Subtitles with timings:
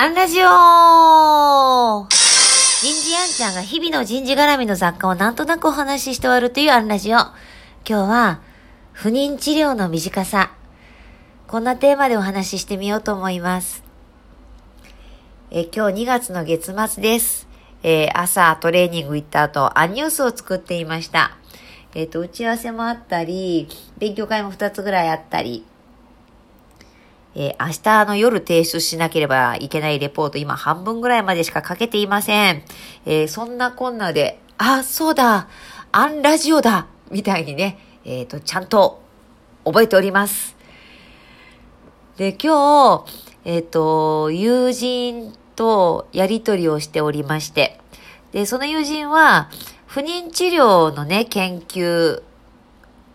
[0.00, 0.46] アンラジオ
[2.06, 7.18] 人事アンちゃんが日々の人事絡みの雑貨をなんとなくお話しして終わるというアンラジオ。
[7.18, 7.34] 今
[7.84, 8.40] 日は、
[8.92, 10.52] 不妊治療の短さ。
[11.48, 13.82] こんなテーマでお話ししてみようと思います。
[15.50, 17.48] え今日2月の月末です。
[17.82, 21.36] えー、朝トレーニング行った後、アンニュースを作っていました。
[21.96, 23.66] えっ、ー、と、打ち合わせもあったり、
[23.98, 25.64] 勉強会も2つぐらいあったり、
[27.40, 32.64] えー、明日の夜提出しなければいけないレポート、今半分ぐらいまでしか書けていません。
[33.06, 35.48] えー、そんなこんなで、あ、そうだ、
[35.92, 39.00] アンラジオだ、みたいにね、えっ、ー、と、ちゃんと
[39.64, 40.56] 覚えております。
[42.16, 43.12] で、今日、
[43.44, 47.78] えっ、と、友人とやりとりをしておりまして、
[48.32, 49.48] で、その友人は、
[49.86, 52.20] 不妊治療のね、研究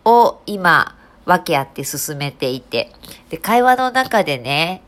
[0.06, 2.92] を今、訳あって進めていて、
[3.30, 4.82] で、会話の中でね、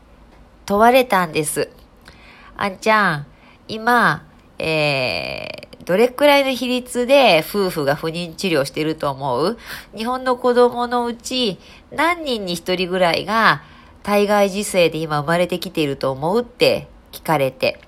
[0.65, 1.69] 問われたんです。
[2.55, 3.27] あんちゃん、
[3.67, 4.25] 今、
[4.59, 9.57] えー、どれくらいの比率で夫婦が不妊治療してると思う？
[9.95, 11.59] 日本の子供のうち
[11.91, 13.61] 何人に一人ぐらいが
[14.03, 16.41] 体外受精で今生まれてきていると思う？
[16.41, 17.79] って聞かれて。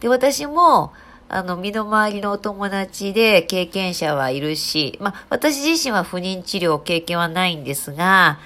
[0.00, 0.92] で、私も、
[1.34, 8.38] あの、身の回りのお友達で経験者はいるし、まあ、私自身は不妊治療経験はないんですが、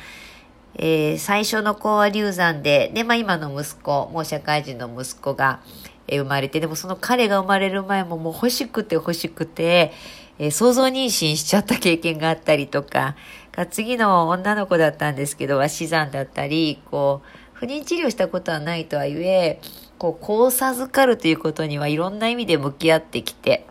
[0.74, 5.60] えー、最初の子は流産で、で、まあ、今の息子、もう社会人の息子が、
[6.06, 9.92] えー、生まれて、でもその彼が生まれる前ももう欲しくて欲しくて、
[10.38, 13.16] えー、想像妊娠しちゃった経験があったりとか、
[13.52, 19.60] か次の女の子だったんですけど、は死産だったり、こう、不妊治療したことはないとはいえ、
[19.98, 23.66] こう、こう授かるということにはいろんな意味で向き合ってきて、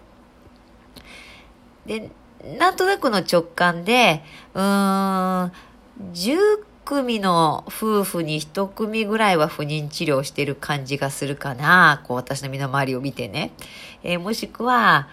[1.85, 2.09] で、
[2.59, 5.51] なんとなくの直感で、うーん、
[6.13, 6.37] 10
[6.83, 12.01] 組の夫婦に1組ぐらいは不妊治療してる感じがするかな。
[12.05, 13.51] こう、私の身の回りを見てね。
[14.03, 15.07] えー、もしくは、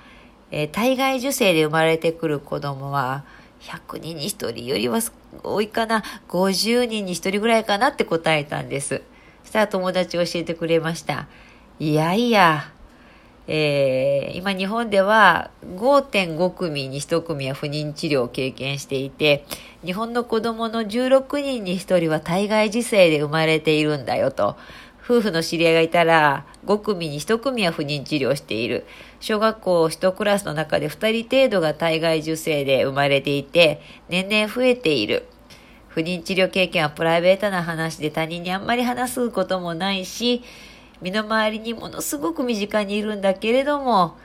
[0.50, 3.25] えー、体外受精で生まれてくる子供は、
[3.64, 5.01] 100人に1人よりは
[5.42, 6.02] 多いかな。
[6.29, 9.02] 50人に1人ぐらいかなって答えたんです。
[9.42, 11.27] そしたら友達教えてくれました。
[11.80, 12.70] いやいや、
[13.47, 19.45] えー、今日本では5.5組に1組は不妊治療を経験していて、
[19.85, 24.57] 日本の子供の16人に1人は体外受精で生まれているんだよと。
[25.04, 28.86] 夫婦の知り合いがいたら5組に1組は不妊治療している。
[29.20, 35.26] 小学校1クラスの中で2人程度が体外受精で生まれていて、年々増えている。
[35.88, 40.42] 不妊治療経験はプライベートな話で他人にあんまり話すこともないし、
[41.02, 44.16] 身の回りにものすごく身近にいるんだけれども、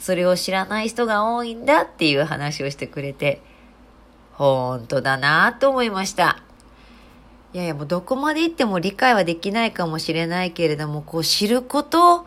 [0.00, 3.40] それを知らない人が多いんだっていう話をしてくれて、
[4.32, 6.47] 本当だなと思いました。
[7.54, 12.26] いやいやもうどこまで行っても理解はできないかもしれないけれども、こう知ること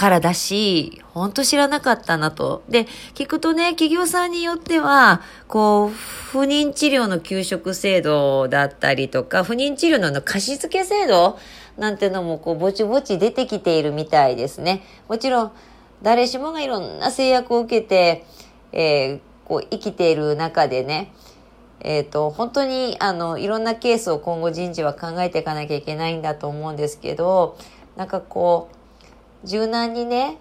[0.00, 2.62] からだし、本当知らなかったなと。
[2.70, 11.38] で、聞くとね、企業さんによっては、こう、不妊治療の給食制度だったりとか、不妊治療の貸付制度
[11.76, 14.82] なんてのも、こう、ぼちぼち出てきているみたいですね。
[15.06, 15.52] もちろん、
[16.00, 18.24] 誰しもがいろんな制約を受けて、
[18.72, 21.12] えー、こう、生きている中でね、
[21.80, 27.56] えっ、ー、と、本当に、あの、いろんなケースを今後人事は考えていかなきゃいけないんだと思うんですけど、
[27.96, 28.68] なんかこ
[29.44, 30.38] う、柔軟にね、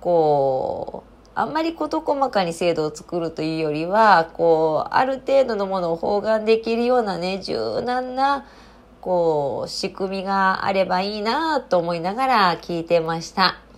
[0.00, 8.46] こう、あんまり事細かに制度を作るというよりは、こう、ある程度のものを包含できるようなね、柔軟な、
[9.00, 13.69] こう、仕組みがあればいいなと思いながら聞いてました。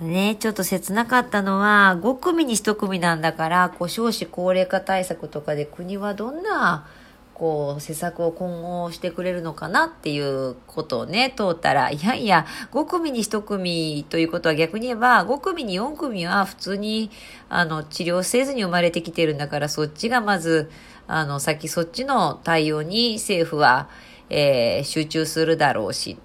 [0.00, 6.86] ね、ちょっと切なかったのは、5組に1組なんだから、こう、少子高齢化対策とかで国はどんな
[7.40, 17.10] こう、施策を今後してくれるのかなっていうことをね、通ったら、いやいや、5組に1組ということは逆に言えば、5組に4組は普通に、
[17.48, 20.70] あの、治療せずに生まれてきてるんだから、そっちがまず、
[21.06, 23.88] あの、先そっちの対応に政府は、
[24.28, 26.18] えー、集中するだろうし。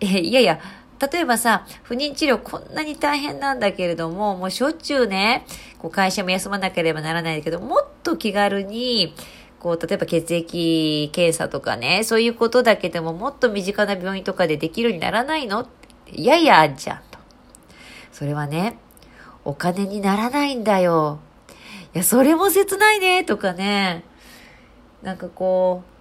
[0.00, 0.58] え、いやいや、
[0.98, 5.44] 例えばさ、不妊治療こんなに大変なんだけれども、もうしょっちゅうね、
[5.78, 9.14] こう会社も休まなければならないけど、もっと気軽に、
[9.58, 15.68] こう、例えば血液検査とかね、そういうことだけでももっと身近な病院とかでできるようにならないの？
[16.12, 17.18] いやいや、あんじゃんと。
[18.12, 18.78] それはね、
[19.44, 21.20] お金にならないんだよ。
[21.94, 24.04] いや、それも切ないね、とかね。
[25.02, 25.95] なんかこう、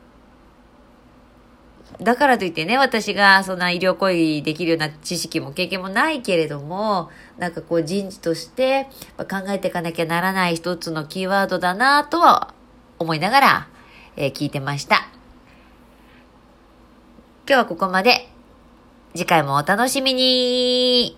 [2.02, 8.88] だからといってね、私がそんな医療行為できるような知識も経験もないけれども、なんかこう人事として
[9.18, 12.54] 考えていかなきゃならない一つのキーワードだなとは
[13.00, 13.68] 思いながら、
[14.18, 15.08] えー、聞いてました。
[17.48, 18.30] 今日はここまで。
[19.16, 21.18] 次回もお楽しみに